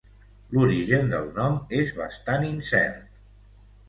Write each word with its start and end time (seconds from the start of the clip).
L'origen 0.53 1.11
del 1.11 1.29
nom 1.35 1.59
és 1.81 1.91
bastant 1.99 2.47
incert. 2.47 3.21